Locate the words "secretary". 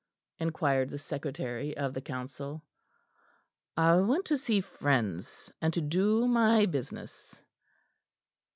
0.97-1.77